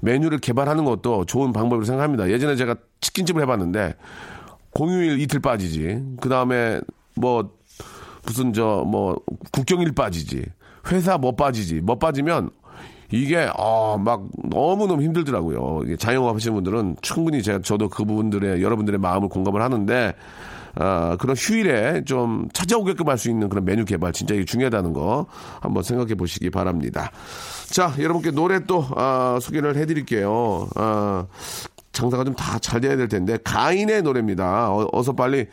메뉴를 0.00 0.38
개발하는 0.38 0.84
것도 0.84 1.26
좋은 1.26 1.52
방법으로 1.52 1.84
생각합니다. 1.84 2.30
예전에 2.30 2.56
제가 2.56 2.76
치킨집을 3.00 3.42
해 3.42 3.46
봤는데 3.46 3.94
공휴일 4.70 5.20
이틀 5.20 5.40
빠지지. 5.40 6.02
그다음에 6.20 6.80
뭐 7.22 7.50
무슨 8.26 8.52
저 8.52 8.84
뭐 8.84 9.16
국경일 9.52 9.92
빠지지. 9.92 10.44
회사 10.90 11.16
뭐 11.16 11.34
빠지지. 11.36 11.80
뭐 11.80 11.96
빠지면 11.98 12.50
이게 13.10 13.48
어 13.56 13.96
막 13.98 14.26
너무 14.50 14.86
너무 14.86 15.02
힘들더라고요. 15.02 15.96
자영업 15.98 16.34
하시는 16.34 16.54
분들은 16.54 16.96
충분히 17.02 17.42
제가 17.42 17.60
저도 17.62 17.88
그분들의 17.88 18.62
여러분들의 18.62 18.98
마음을 18.98 19.28
공감을 19.28 19.62
하는데 19.62 20.14
아, 20.74 21.16
그런 21.20 21.36
휴일에 21.36 22.02
좀 22.06 22.48
찾아오게끔 22.54 23.06
할 23.06 23.18
수 23.18 23.28
있는 23.28 23.50
그런 23.50 23.64
메뉴 23.66 23.84
개발 23.84 24.12
진짜 24.12 24.34
이게 24.34 24.46
중요하다는 24.46 24.94
거 24.94 25.26
한번 25.60 25.82
생각해 25.82 26.14
보시기 26.14 26.48
바랍니다. 26.48 27.10
자, 27.68 27.92
여러분께 27.98 28.30
노래 28.30 28.64
또 28.64 28.86
아, 28.96 29.38
소개를 29.42 29.76
해드릴게요. 29.76 30.68
아, 30.76 31.26
장사가 31.92 32.24
좀 32.24 32.34
다 32.34 32.58
잘 32.58 32.80
돼야 32.80 32.96
될 32.96 33.08
텐데 33.08 33.38
가인의 33.44 34.02
노래입니다. 34.02 34.70
어, 34.72 35.02
서 35.02 35.12
빨리 35.12 35.46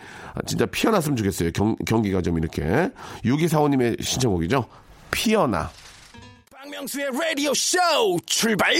진짜 0.46 0.65
피어났으면 0.65 1.15
좋겠어요. 1.17 1.51
경, 1.51 1.75
경기가 1.86 2.22
좀 2.22 2.38
이렇게 2.38 2.89
6245님의 3.25 4.01
신청곡이죠. 4.01 4.65
피어나. 5.12 5.69
박명수의 6.51 7.10
라디오 7.12 7.53
쇼 7.53 7.77
출발 8.25 8.74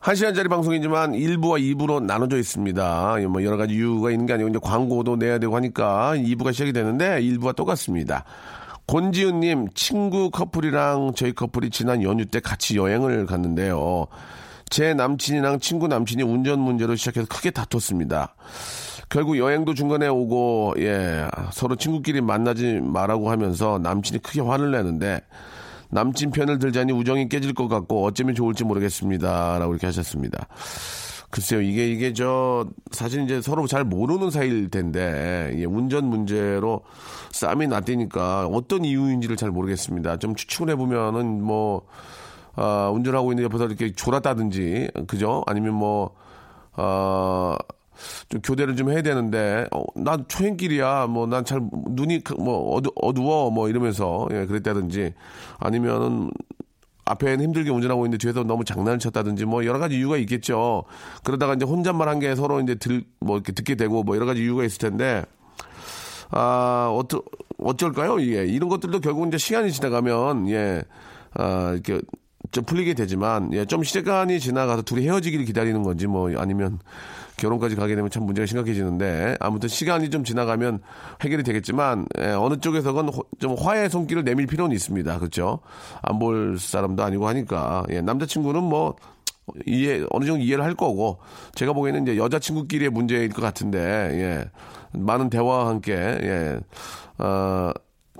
1시간짜리 0.00 0.48
방송이지만 0.48 1.12
1부와 1.12 1.60
2부로 1.60 2.02
나눠져 2.02 2.36
있습니다. 2.38 3.16
뭐 3.28 3.42
여러 3.42 3.56
가지 3.56 3.74
이유가 3.74 4.10
있는 4.10 4.26
게 4.26 4.34
아니고 4.34 4.48
이제 4.50 4.58
광고도 4.62 5.16
내야 5.16 5.38
되고 5.38 5.56
하니까 5.56 6.14
2부가 6.16 6.52
시작이 6.52 6.72
되는데 6.72 7.20
1부와 7.20 7.56
똑같습니다. 7.56 8.24
권지은님, 8.86 9.70
친구 9.74 10.30
커플이랑 10.30 11.12
저희 11.16 11.32
커플이 11.32 11.70
지난 11.70 12.02
연휴 12.04 12.24
때 12.24 12.38
같이 12.38 12.76
여행을 12.76 13.26
갔는데요. 13.26 14.06
제 14.68 14.94
남친이랑 14.94 15.60
친구 15.60 15.86
남친이 15.88 16.22
운전 16.22 16.58
문제로 16.58 16.96
시작해서 16.96 17.26
크게 17.28 17.50
다퉜습니다. 17.50 18.34
결국 19.08 19.38
여행도 19.38 19.74
중간에 19.74 20.08
오고, 20.08 20.74
예, 20.78 21.28
서로 21.52 21.76
친구끼리 21.76 22.20
만나지 22.20 22.80
말라고 22.80 23.30
하면서 23.30 23.78
남친이 23.78 24.20
크게 24.20 24.40
화를 24.40 24.72
내는데, 24.72 25.20
남친 25.90 26.32
편을 26.32 26.58
들자니 26.58 26.92
우정이 26.92 27.28
깨질 27.28 27.54
것 27.54 27.68
같고 27.68 28.04
어쩌면 28.04 28.34
좋을지 28.34 28.64
모르겠습니다. 28.64 29.58
라고 29.60 29.72
이렇게 29.72 29.86
하셨습니다. 29.86 30.48
글쎄요, 31.30 31.60
이게, 31.60 31.88
이게 31.88 32.12
저, 32.12 32.66
사실 32.90 33.22
이제 33.22 33.40
서로 33.40 33.68
잘 33.68 33.84
모르는 33.84 34.30
사이일 34.30 34.70
텐데, 34.70 35.52
예, 35.56 35.64
운전 35.64 36.06
문제로 36.06 36.82
싸움이 37.30 37.68
났다니까 37.68 38.46
어떤 38.46 38.84
이유인지를 38.84 39.36
잘 39.36 39.50
모르겠습니다. 39.50 40.16
좀 40.18 40.34
추측을 40.34 40.70
해보면은 40.70 41.42
뭐, 41.44 41.82
아, 42.56 42.90
운전하고 42.92 43.32
있는 43.32 43.44
옆에서 43.44 43.66
이렇게 43.66 43.92
졸았다든지, 43.92 44.88
그죠? 45.06 45.42
아니면 45.46 45.74
뭐, 45.74 46.14
아, 46.74 47.56
좀 48.28 48.40
교대를 48.42 48.76
좀 48.76 48.90
해야 48.90 49.02
되는데, 49.02 49.66
어, 49.72 49.84
난 49.94 50.24
초행길이야. 50.28 51.06
뭐, 51.06 51.26
난 51.26 51.44
잘, 51.44 51.60
눈이, 51.90 52.24
그 52.24 52.34
뭐, 52.34 52.74
어두, 52.74 52.90
어두워. 52.96 53.50
뭐, 53.50 53.68
이러면서, 53.68 54.28
예, 54.32 54.46
그랬다든지, 54.46 55.14
아니면은, 55.58 56.30
앞에는 57.08 57.40
힘들게 57.44 57.70
운전하고 57.70 58.04
있는데 58.06 58.18
뒤에서 58.20 58.42
너무 58.42 58.64
장난을 58.64 58.98
쳤다든지 58.98 59.44
뭐 59.44 59.64
여러 59.64 59.78
가지 59.78 59.96
이유가 59.96 60.16
있겠죠. 60.16 60.82
그러다가 61.22 61.54
이제 61.54 61.64
혼잣말 61.64 62.08
한 62.08 62.18
게 62.18 62.34
서로 62.34 62.58
이제 62.60 62.74
들, 62.74 63.04
뭐 63.20 63.36
이렇게 63.36 63.52
듣게 63.52 63.76
되고 63.76 64.02
뭐 64.02 64.16
여러 64.16 64.26
가지 64.26 64.42
이유가 64.42 64.64
있을 64.64 64.78
텐데, 64.78 65.24
아, 66.30 66.92
어떠, 66.92 67.22
어쩔까요? 67.58 68.18
이게. 68.18 68.44
이런 68.46 68.68
것들도 68.68 68.98
결국 69.00 69.28
이제 69.28 69.38
시간이 69.38 69.70
지나가면, 69.70 70.48
예, 70.48 70.82
아, 71.34 71.70
이렇게 71.74 72.00
좀 72.52 72.64
풀리게 72.64 72.94
되지만, 72.94 73.52
예, 73.54 73.64
좀 73.64 73.82
시간이 73.82 74.38
지나가서 74.40 74.82
둘이 74.82 75.06
헤어지기를 75.06 75.44
기다리는 75.46 75.82
건지 75.82 76.06
뭐 76.06 76.30
아니면 76.38 76.78
결혼까지 77.38 77.74
가게 77.76 77.94
되면 77.96 78.08
참 78.10 78.22
문제가 78.24 78.46
심각해지는데 78.46 79.36
아무튼 79.40 79.68
시간이 79.68 80.10
좀 80.10 80.22
지나가면 80.24 80.80
해결이 81.22 81.42
되겠지만 81.42 82.06
예, 82.20 82.28
어느 82.28 82.56
쪽에서건 82.58 83.08
호- 83.08 83.24
좀 83.40 83.56
화해의 83.58 83.90
손길을 83.90 84.24
내밀 84.24 84.46
필요는 84.46 84.74
있습니다. 84.74 85.18
그렇죠? 85.18 85.60
안 86.02 86.18
볼 86.18 86.58
사람도 86.58 87.02
아니고 87.02 87.26
하니까 87.28 87.84
예, 87.90 88.00
남자친구는 88.00 88.62
뭐 88.62 88.96
이해 89.66 90.04
어느 90.10 90.24
정도 90.24 90.42
이해를 90.42 90.64
할 90.64 90.74
거고 90.74 91.18
제가 91.54 91.72
보기에는 91.72 92.02
이제 92.02 92.16
여자친구끼리의 92.16 92.90
문제일 92.90 93.28
것 93.30 93.42
같은데 93.42 93.78
예, 93.80 94.50
많은 94.92 95.28
대화와 95.30 95.68
함께 95.68 95.92
예, 95.94 96.58
어, 97.18 97.70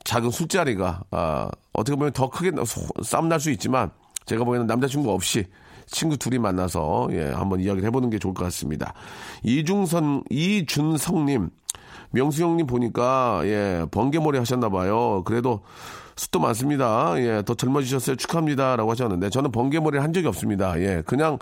작은 0.04 0.30
술자리가 0.30 1.02
아, 1.10 1.48
어떻게 1.72 1.96
보면 1.96 2.12
더 2.12 2.28
크게 2.28 2.52
소- 2.66 2.86
싸움 3.02 3.28
날 3.28 3.40
수 3.40 3.50
있지만 3.50 3.90
제가 4.26 4.44
보기에는 4.44 4.66
남자친구 4.66 5.10
없이 5.10 5.46
친구 5.86 6.16
둘이 6.16 6.38
만나서 6.38 7.08
예, 7.12 7.30
한번 7.30 7.60
이야기를 7.60 7.86
해보는 7.86 8.10
게 8.10 8.18
좋을 8.18 8.34
것 8.34 8.44
같습니다. 8.44 8.92
이중선 9.42 10.24
이준성님 10.30 11.50
명수 12.10 12.42
형님 12.42 12.66
보니까 12.66 13.42
예 13.44 13.86
번개머리 13.90 14.38
하셨나 14.38 14.68
봐요. 14.68 15.22
그래도 15.24 15.62
숱도 16.16 16.40
많습니다. 16.40 17.14
예, 17.18 17.42
더 17.44 17.54
젊어지셨어요. 17.54 18.16
축하합니다라고 18.16 18.90
하셨는데 18.90 19.30
저는 19.30 19.52
번개머리를 19.52 20.02
한 20.02 20.12
적이 20.12 20.26
없습니다. 20.28 20.78
예, 20.80 21.02
그냥 21.06 21.38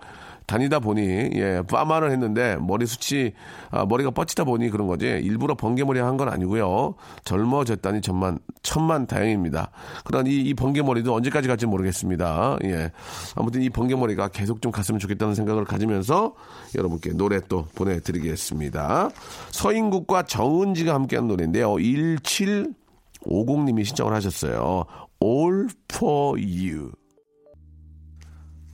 다니다 0.46 0.78
보니 0.78 1.02
예, 1.34 1.62
파마를 1.68 2.10
했는데 2.10 2.56
머리 2.60 2.86
숱이 2.86 3.32
아, 3.70 3.86
머리가 3.86 4.10
뻗치다 4.10 4.44
보니 4.44 4.70
그런 4.70 4.86
거지 4.86 5.06
일부러 5.06 5.54
번개머리 5.54 6.00
한 6.00 6.14
건 6.14 6.28
아니고요. 6.28 6.94
젊어졌다니 7.24 8.00
천만 8.00 8.38
천만 8.62 9.06
다행입니다. 9.06 9.72
그런 10.04 10.28
이, 10.28 10.36
이 10.36 10.54
번개머리도 10.54 11.12
언제까지 11.12 11.48
갈지 11.48 11.66
모르겠습니다. 11.66 12.58
예, 12.64 12.92
아무튼 13.34 13.62
이 13.62 13.70
번개머리가 13.70 14.28
계속 14.28 14.62
좀 14.62 14.70
갔으면 14.70 15.00
좋겠다는 15.00 15.34
생각을 15.34 15.64
가지면서 15.64 16.34
여러분께 16.76 17.14
노래 17.14 17.40
또 17.48 17.66
보내드리겠습니다. 17.74 19.10
서인국과 19.50 20.22
정은지가 20.24 20.94
함께한 20.94 21.26
노래인데요. 21.26 21.72
1750님이 21.74 23.84
신청을 23.84 24.12
하셨어요. 24.14 24.84
All 25.22 25.66
for 25.92 26.38
you. 26.40 26.92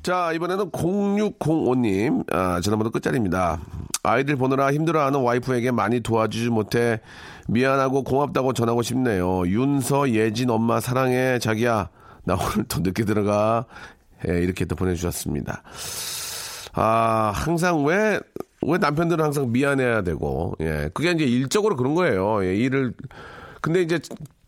자, 0.02 0.32
이번에는 0.32 0.70
0605님, 0.70 2.32
아, 2.32 2.60
전화번호 2.62 2.90
끝자리입니다. 2.90 3.60
아이들 4.02 4.36
보느라 4.36 4.72
힘들어하는 4.72 5.20
와이프에게 5.20 5.72
많이 5.72 6.00
도와주지 6.00 6.48
못해 6.48 7.00
미안하고 7.48 8.02
고맙다고 8.04 8.54
전하고 8.54 8.80
싶네요. 8.80 9.46
윤서, 9.46 10.10
예진, 10.10 10.48
엄마, 10.48 10.80
사랑해, 10.80 11.38
자기야. 11.38 11.90
나 12.24 12.34
오늘 12.34 12.64
더 12.66 12.80
늦게 12.80 13.04
들어가. 13.04 13.66
예, 14.26 14.38
이렇게 14.40 14.64
또 14.64 14.74
보내주셨습니다. 14.74 15.62
아, 16.72 17.32
항상 17.34 17.84
왜, 17.84 18.20
왜 18.62 18.78
남편들은 18.78 19.22
항상 19.22 19.52
미안해야 19.52 20.00
되고, 20.00 20.54
예, 20.60 20.88
그게 20.94 21.10
이제 21.10 21.24
일적으로 21.24 21.76
그런 21.76 21.94
거예요. 21.94 22.42
예, 22.44 22.54
일을, 22.56 22.94
근데 23.60 23.82
이제 23.82 23.98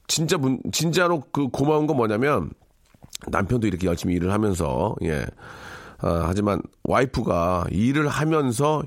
진짜 0.07 0.39
문, 0.39 0.61
진짜로 0.73 1.23
그 1.31 1.49
고마운 1.49 1.87
건 1.87 1.99
뭐냐면, 1.99 2.51
남편도 3.29 3.67
이렇게 3.67 3.87
열심히 3.87 4.15
일을 4.15 4.33
하면서 4.33 4.95
예. 5.03 5.25
아, 5.99 6.25
하지만 6.27 6.61
와이프가 6.85 7.67
일을 7.71 8.09
하면서 8.09 8.83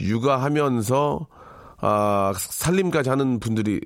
육아하면서 0.00 1.26
아, 1.80 2.32
살림까지 2.36 3.08
하는 3.08 3.40
분들이 3.40 3.80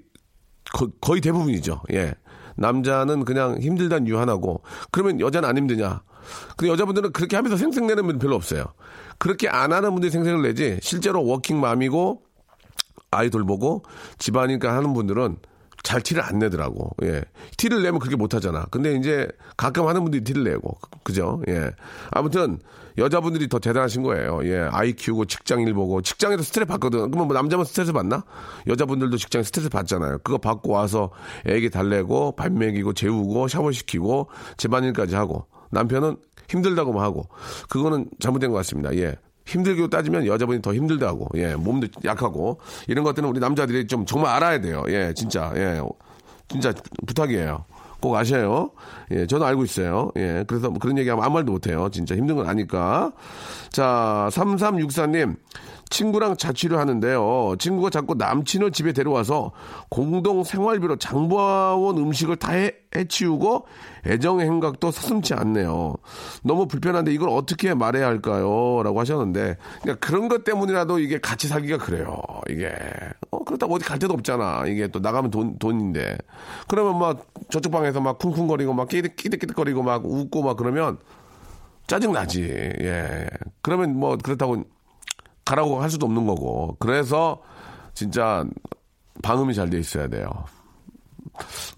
거, 0.73 0.89
거의 1.01 1.21
대부분이죠. 1.21 1.83
예. 1.93 2.15
남자는 2.57 3.25
그냥 3.25 3.59
힘들다는 3.61 4.07
이유 4.07 4.19
하나고 4.19 4.63
그러면 4.91 5.21
여자는 5.21 5.49
안 5.49 5.57
힘드냐? 5.57 6.03
근데 6.57 6.73
여자분들은 6.73 7.13
그렇게 7.13 7.37
하면서 7.37 7.57
생색내는 7.57 8.07
분 8.07 8.19
별로 8.19 8.37
없어요. 8.37 8.65
그렇게 9.19 9.49
안 9.49 9.73
하는 9.73 9.91
분들이 9.93 10.11
생색을 10.11 10.43
내지 10.43 10.79
실제로 10.83 11.25
워킹맘이고 11.25 12.23
아이 13.11 13.31
돌보고 13.31 13.85
집안일까 14.19 14.75
하는 14.75 14.93
분들은 14.95 15.37
잘 15.83 16.01
티를 16.01 16.23
안 16.23 16.39
내더라고. 16.39 16.91
예. 17.03 17.23
티를 17.57 17.83
내면 17.83 17.99
그렇게 17.99 18.17
못 18.17 18.35
하잖아. 18.35 18.67
근데 18.71 18.95
이제 18.95 19.29
가끔 19.57 19.89
하는 19.89 20.03
분들이 20.03 20.23
티를 20.23 20.45
내고. 20.45 20.79
그죠? 21.03 21.43
예. 21.49 21.71
아무튼 22.11 22.59
여자분들이 22.99 23.49
더 23.49 23.59
대단하신 23.59 24.03
거예요. 24.03 24.41
예. 24.45 24.69
아이 24.71 24.93
키우고 24.93 25.25
직장 25.25 25.61
일 25.63 25.75
보고 25.75 26.01
직장에서 26.01 26.43
스트레스 26.43 26.67
받거든. 26.69 27.11
그러면 27.11 27.27
뭐 27.27 27.35
남자만 27.35 27.65
스트레스 27.65 27.93
받나? 27.93 28.25
여자분들도 28.67 29.17
직장 29.17 29.43
스트레스 29.43 29.69
받잖아요. 29.71 30.19
그거 30.19 30.39
받고 30.39 30.73
와서 30.73 31.11
애기 31.47 31.69
달래고 31.69 32.37
밥 32.37 32.53
먹이고 32.53 32.93
재우고 32.93 33.49
샤워시키고 33.49 34.29
집안일까지 34.57 35.17
하고 35.17 35.47
남편은 35.71 36.17
힘들다고만 36.49 37.03
하고 37.03 37.27
그거는 37.69 38.09
잘못된 38.21 38.51
것 38.51 38.57
같습니다. 38.59 38.95
예. 38.97 39.17
힘들게 39.47 39.89
따지면 39.89 40.27
여자분이 40.27 40.63
더 40.63 40.75
힘들다고, 40.75 41.29
예, 41.37 41.55
몸도 41.55 41.89
약하고, 42.05 42.61
이런 42.87 43.05
것들은 43.05 43.29
우리 43.29 43.41
남자들이 43.41 43.87
좀 43.87 44.07
정말 44.07 44.35
알아야 44.35 44.61
돼요. 44.61 44.85
예, 44.89 45.13
진짜, 45.15 45.53
예, 45.57 45.81
진짜 46.49 46.73
부탁이에요. 47.07 47.65
꼭 48.01 48.17
아셔요. 48.17 48.73
예, 49.13 49.27
저는 49.27 49.47
알고 49.47 49.65
있어요. 49.65 50.11
예, 50.17 50.45
그래서 50.47 50.69
뭐 50.69 50.81
그런 50.81 50.99
얘기하면 50.99 51.25
아무 51.25 51.35
말도 51.35 51.53
못해요. 51.53 51.89
진짜 51.91 52.17
힘든 52.17 52.35
건 52.35 52.49
아니까. 52.49 53.13
자, 53.71 54.29
3364님. 54.33 55.37
친구랑 55.89 56.37
자취를 56.39 56.79
하는데요. 56.79 57.55
친구가 57.59 57.91
자꾸 57.91 58.15
남친을 58.15 58.73
집에 58.73 58.93
데려와서 58.93 59.53
공동 59.91 60.43
생활비로 60.43 60.97
장보아온 60.97 61.99
음식을 61.99 62.37
다 62.37 62.53
해, 62.53 62.73
해치우고 62.97 63.67
애정의 64.05 64.47
행각도 64.47 64.91
서슴지 64.91 65.35
않네요. 65.35 65.95
너무 66.43 66.67
불편한데 66.67 67.13
이걸 67.13 67.29
어떻게 67.29 67.73
말해야 67.75 68.07
할까요? 68.07 68.83
라고 68.83 68.99
하셨는데 69.01 69.57
그러니까 69.83 70.07
그런 70.07 70.29
것 70.29 70.45
때문이라도 70.45 70.99
이게 70.99 71.21
같이 71.21 71.47
살기가 71.49 71.79
그래요. 71.79 72.21
이게 72.49 72.73
어, 73.31 73.45
그렇다고 73.45 73.75
어디 73.75 73.85
갈 73.85 73.99
데도 73.99 74.15
없잖아. 74.15 74.67
이게 74.67 74.89
또 74.89 74.99
나가면 74.99 75.31
돈, 75.31 75.59
돈인데 75.59 76.19
그러면 76.69 76.99
막 76.99 77.27
저쪽 77.51 77.71
방에서 77.73 78.01
막 78.01 78.19
쿵쿵거리고 78.19 78.73
막 78.75 78.89
끼득 78.89 79.15
끼득거리고 79.17 79.83
막 79.83 80.05
웃고 80.05 80.43
막 80.43 80.57
그러면 80.57 80.99
짜증 81.87 82.13
나지. 82.13 82.43
예. 82.43 83.27
그러면 83.61 83.99
뭐 83.99 84.17
그렇다고 84.17 84.65
가라고 85.45 85.81
할 85.83 85.91
수도 85.91 86.07
없는 86.07 86.27
거고. 86.27 86.77
그래서 86.79 87.43
진짜 87.95 88.45
방음이 89.23 89.55
잘 89.55 89.69
돼 89.71 89.79
있어야 89.79 90.09
돼요. 90.09 90.29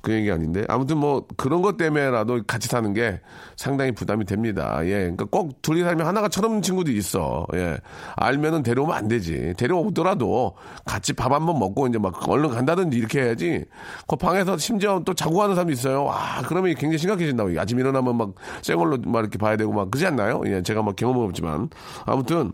그 0.00 0.12
얘기 0.12 0.30
아닌데. 0.30 0.64
아무튼 0.68 0.98
뭐 0.98 1.26
그런 1.36 1.62
것 1.62 1.76
때문에라도 1.76 2.42
같이 2.46 2.68
사는 2.68 2.92
게 2.92 3.20
상당히 3.56 3.92
부담이 3.92 4.24
됩니다. 4.24 4.80
예. 4.84 5.00
그러니까 5.00 5.24
꼭 5.26 5.60
둘이 5.62 5.82
살면 5.82 6.06
하나가 6.06 6.28
철없는 6.28 6.62
친구도 6.62 6.90
있어. 6.92 7.46
예. 7.54 7.78
알면은 8.16 8.62
데려오면 8.62 8.96
안 8.96 9.08
되지. 9.08 9.54
데려오더라도 9.56 10.56
같이 10.84 11.12
밥 11.12 11.32
한 11.32 11.46
번 11.46 11.58
먹고 11.58 11.86
이제 11.88 11.98
막 11.98 12.28
얼른 12.28 12.50
간다든지 12.50 12.96
이렇게 12.96 13.22
해야지. 13.22 13.64
그 14.06 14.16
방에서 14.16 14.56
심지어 14.56 15.02
또 15.04 15.14
자고 15.14 15.36
가는 15.36 15.54
사람이 15.54 15.72
있어요. 15.72 16.04
와, 16.04 16.42
그러면 16.46 16.74
굉장히 16.74 16.98
심각해진다고. 16.98 17.58
아침 17.60 17.78
일어나면 17.78 18.16
막 18.16 18.34
쌩얼로 18.62 18.98
막 19.06 19.20
이렇게 19.20 19.38
봐야 19.38 19.56
되고 19.56 19.72
막 19.72 19.90
그러지 19.90 20.06
않나요? 20.06 20.42
예. 20.46 20.62
제가 20.62 20.82
막 20.82 20.96
경험은 20.96 21.24
없지만. 21.26 21.68
아무튼 22.06 22.52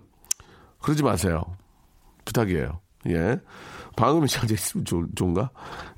그러지 0.81 1.03
마세요. 1.03 1.43
부탁이에요. 2.25 2.81
예. 3.09 3.39
방음이 4.01 4.27
잘 4.29 4.47
돼 4.49 4.55
있으면 4.55 4.85
좋, 4.85 5.07
좋은가? 5.15 5.51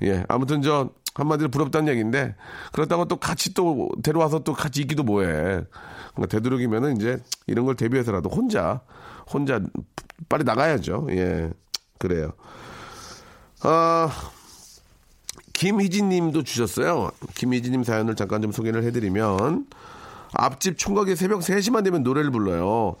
예. 0.03 0.23
아무튼 0.27 0.61
저, 0.61 0.89
한마디로 1.15 1.49
부럽다는 1.49 1.87
얘기인데, 1.91 2.35
그렇다고 2.71 3.05
또 3.05 3.17
같이 3.17 3.53
또 3.53 3.89
데려와서 4.03 4.39
또 4.39 4.53
같이 4.53 4.81
있기도 4.81 5.03
뭐해. 5.03 5.27
그러니까 6.13 6.27
되도록이면은 6.29 6.97
이제 6.97 7.17
이런 7.47 7.65
걸 7.65 7.75
대비해서라도 7.75 8.29
혼자, 8.29 8.81
혼자 9.31 9.61
빨리 10.29 10.43
나가야죠. 10.43 11.07
예. 11.11 11.51
그래요. 11.97 12.31
아, 13.61 14.09
김희진 15.53 16.09
님도 16.09 16.43
주셨어요. 16.43 17.11
김희진 17.35 17.71
님 17.71 17.83
사연을 17.83 18.15
잠깐 18.15 18.41
좀 18.41 18.51
소개를 18.51 18.83
해드리면, 18.83 19.67
앞집 20.33 20.77
총각이 20.77 21.15
새벽 21.15 21.41
3시만 21.41 21.83
되면 21.83 22.03
노래를 22.03 22.31
불러요. 22.31 22.95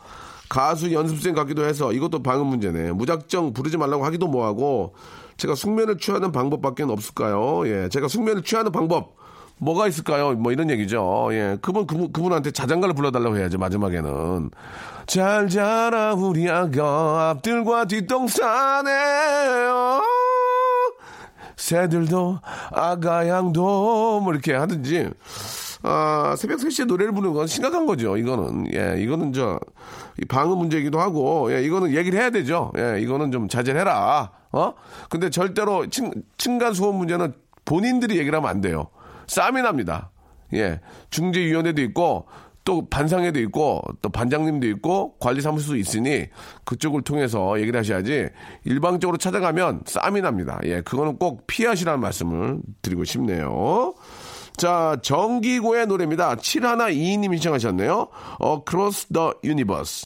가수 0.53 0.93
연습생 0.93 1.33
같기도 1.33 1.65
해서 1.65 1.91
이것도 1.91 2.21
방음 2.21 2.45
문제네. 2.45 2.91
무작정 2.91 3.53
부르지 3.53 3.75
말라고 3.77 4.05
하기도 4.05 4.27
뭐하고 4.27 4.93
제가 5.35 5.55
숙면을 5.55 5.97
취하는 5.97 6.31
방법밖에 6.31 6.83
없을까요? 6.83 7.63
예, 7.65 7.89
제가 7.89 8.07
숙면을 8.07 8.43
취하는 8.43 8.71
방법 8.71 9.15
뭐가 9.57 9.87
있을까요? 9.87 10.33
뭐 10.33 10.51
이런 10.51 10.69
얘기죠. 10.69 11.29
예, 11.31 11.57
그분 11.59 11.87
그분 11.87 12.13
그분한테 12.13 12.51
자장가를 12.51 12.93
불러달라고 12.93 13.35
해야죠 13.35 13.57
마지막에는 13.57 14.51
잘 15.07 15.49
자라 15.49 16.13
우리 16.13 16.47
아가 16.47 17.31
앞들과 17.31 17.85
뒷동산에 17.85 18.91
어, 19.71 20.01
새들도 21.55 22.39
아가 22.71 23.27
양도 23.27 24.21
뭐 24.21 24.31
이렇게 24.31 24.53
하든지 24.53 25.09
아, 25.83 26.35
새벽 26.37 26.59
3시에 26.59 26.85
노래를 26.85 27.11
부르는 27.13 27.33
건 27.33 27.45
심각한 27.45 27.85
거죠. 27.85 28.15
이거는. 28.17 28.73
예, 28.73 28.95
이거는 29.01 29.33
저, 29.33 29.59
방음 30.29 30.57
문제이기도 30.57 30.99
하고, 30.99 31.53
예, 31.53 31.61
이거는 31.61 31.93
얘기를 31.93 32.19
해야 32.19 32.29
되죠. 32.29 32.71
예, 32.77 32.99
이거는 33.01 33.31
좀 33.31 33.49
자제해라. 33.49 34.31
어? 34.53 34.73
근데 35.09 35.29
절대로 35.29 35.89
층, 35.89 36.11
층간소음 36.37 36.95
문제는 36.95 37.33
본인들이 37.65 38.17
얘기를 38.17 38.37
하면 38.37 38.49
안 38.49 38.61
돼요. 38.61 38.87
싸움이 39.27 39.61
납니다. 39.61 40.11
예, 40.53 40.79
중재위원회도 41.09 41.81
있고, 41.81 42.27
또 42.65 42.87
반상회도 42.87 43.41
있고 43.41 43.81
또 44.01 44.07
반장님도 44.07 44.67
있고 44.67 45.17
관리사무소도 45.19 45.75
있으니 45.75 46.27
그쪽을 46.63 47.01
통해서 47.01 47.59
얘기를 47.59 47.77
하셔야지 47.77 48.29
일방적으로 48.63 49.17
찾아가면 49.17 49.81
싸움이 49.85 50.21
납니다. 50.21 50.59
예, 50.63 50.79
그거는 50.79 51.17
꼭 51.17 51.45
피하시라는 51.45 51.99
말씀을 51.99 52.59
드리고 52.81 53.03
싶네요. 53.03 53.93
자, 54.57 54.97
정기고의 55.01 55.87
노래입니다. 55.87 56.35
7122님이 56.35 57.33
신청하셨네요. 57.33 58.07
Across 58.41 59.07
the 59.07 59.31
Universe. 59.43 60.05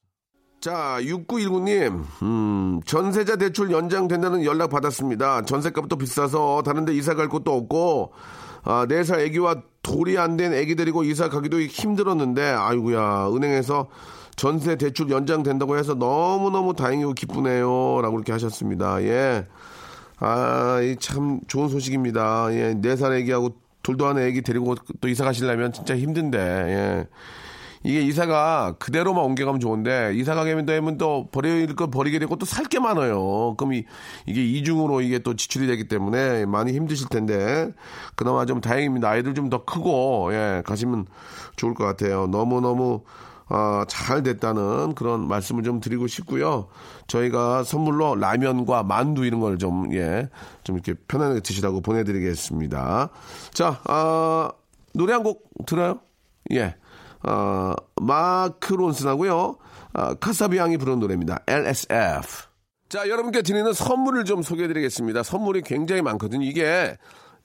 자, 0.59 0.97
6919님, 1.01 2.03
음, 2.23 2.81
전세자 2.85 3.35
대출 3.35 3.71
연장된다는 3.71 4.43
연락 4.43 4.69
받았습니다. 4.71 5.43
전세값도 5.43 5.97
비싸서 5.97 6.63
다른데 6.63 6.93
이사 6.95 7.13
갈 7.13 7.29
곳도 7.29 7.53
없고, 7.53 8.13
아, 8.63 8.85
4살 8.87 9.19
애기와 9.19 9.61
돌이 9.83 10.17
안된 10.17 10.53
애기 10.53 10.75
데리고 10.75 11.03
이사 11.03 11.29
가기도 11.29 11.61
힘들었는데, 11.61 12.41
아이구야 12.41 13.29
은행에서 13.29 13.87
전세 14.35 14.75
대출 14.75 15.09
연장된다고 15.09 15.77
해서 15.77 15.93
너무너무 15.93 16.73
다행이고 16.73 17.13
기쁘네요. 17.13 18.01
라고 18.01 18.17
이렇게 18.17 18.31
하셨습니다. 18.31 19.01
예. 19.03 19.47
아, 20.19 20.79
참 20.99 21.39
좋은 21.47 21.69
소식입니다. 21.69 22.47
예, 22.51 22.73
4살 22.75 23.13
애기하고 23.13 23.55
둘도 23.83 24.05
하는 24.07 24.23
애기 24.23 24.41
데리고 24.41 24.75
또 25.01 25.07
이사 25.07 25.23
가시려면 25.23 25.71
진짜 25.73 25.95
힘든데, 25.97 26.37
예. 26.39 27.07
이게 27.83 28.01
이사가 28.01 28.75
그대로만 28.79 29.23
옮겨가면 29.23 29.59
좋은데 29.61 30.11
이사 30.15 30.33
가게 30.35 30.55
되면 30.65 30.97
또 30.97 31.29
버릴 31.31 31.73
거 31.75 31.87
버리게 31.89 32.19
되고 32.19 32.35
또 32.35 32.45
살 32.45 32.65
게 32.65 32.79
많아요. 32.79 33.55
그럼 33.55 33.73
이, 33.73 33.85
이게 34.25 34.43
이중으로 34.43 35.01
이게 35.01 35.19
또 35.19 35.35
지출이 35.35 35.67
되기 35.67 35.87
때문에 35.87 36.45
많이 36.47 36.73
힘드실 36.73 37.07
텐데 37.09 37.71
그나마 38.15 38.45
좀 38.45 38.61
다행입니다. 38.61 39.09
아이들 39.09 39.33
좀 39.35 39.49
더 39.49 39.63
크고 39.63 40.33
예 40.33 40.63
가시면 40.65 41.05
좋을 41.55 41.75
것 41.75 41.85
같아요. 41.85 42.27
너무 42.27 42.59
너무 42.61 43.03
어, 43.49 43.83
잘 43.87 44.23
됐다는 44.23 44.95
그런 44.95 45.27
말씀을 45.27 45.63
좀 45.63 45.79
드리고 45.79 46.07
싶고요. 46.07 46.67
저희가 47.07 47.63
선물로 47.63 48.15
라면과 48.15 48.83
만두 48.83 49.25
이런 49.25 49.39
걸 49.39 49.57
좀, 49.57 49.93
예, 49.93 50.29
좀 50.63 50.75
이렇게 50.75 50.93
편안하게 51.07 51.39
드시라고 51.39 51.81
보내드리겠습니다. 51.81 53.09
자, 53.53 53.79
아, 53.85 54.51
노래 54.93 55.13
한 55.13 55.23
곡 55.23 55.49
들어요? 55.65 55.99
예. 56.51 56.75
어, 57.23 57.73
마크 58.01 58.73
론슨하고요. 58.73 59.57
어, 59.93 60.13
카사비앙이 60.15 60.77
부른 60.77 60.99
노래입니다. 60.99 61.39
LSF. 61.47 62.47
자, 62.89 63.09
여러분께 63.09 63.41
드리는 63.41 63.73
선물을 63.73 64.23
좀 64.25 64.41
소개해 64.43 64.67
드리겠습니다. 64.67 65.23
선물이 65.23 65.61
굉장히 65.63 66.01
많거든요. 66.01 66.45
이게 66.45 66.97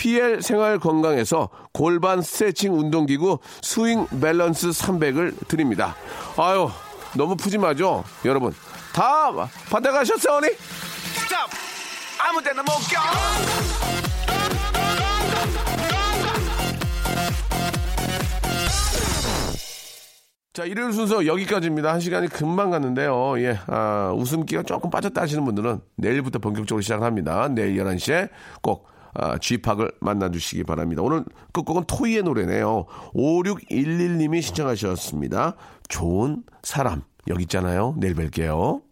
PL 0.00 0.40
생활 0.40 0.78
건강에서 0.78 1.50
골반 1.74 2.22
스트레칭 2.22 2.72
운동기구 2.72 3.38
스윙 3.60 4.06
밸런스 4.18 4.70
300을 4.70 5.46
드립니다. 5.46 5.94
아유, 6.38 6.70
너무 7.14 7.36
푸짐하죠? 7.36 8.02
여러분, 8.24 8.54
다 8.94 9.30
받아가셨어요, 9.70 10.38
언니? 10.38 10.48
stop! 10.54 11.50
아무 12.18 12.42
데나 12.42 12.62
못 12.62 12.70
껴! 12.90 12.98
자, 20.54 20.64
일요일 20.64 20.94
순서 20.94 21.26
여기까지입니다. 21.26 21.92
한 21.92 22.00
시간이 22.00 22.28
금방 22.28 22.70
갔는데요. 22.70 23.38
예, 23.40 23.58
아, 23.66 24.14
웃음기가 24.16 24.62
조금 24.62 24.88
빠졌다 24.88 25.20
하시는 25.20 25.44
분들은 25.44 25.80
내일부터 25.96 26.38
본격적으로 26.38 26.80
시작합니다. 26.80 27.48
내일 27.48 27.76
11시에 27.76 28.30
꼭 28.62 28.89
아, 29.14 29.38
쥐팍을 29.38 29.92
만나주시기 30.00 30.64
바랍니다. 30.64 31.02
오늘 31.02 31.24
끝곡은 31.52 31.84
토이의 31.86 32.22
노래네요. 32.22 32.86
5611님이 33.14 34.42
신청하셨습니다. 34.42 35.56
좋은 35.88 36.42
사람. 36.62 37.02
여기 37.28 37.42
있잖아요. 37.42 37.94
내일 37.98 38.14
뵐게요. 38.14 38.82